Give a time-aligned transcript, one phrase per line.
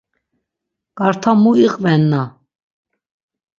[0.97, 2.21] Ǩarta mu iqvenna.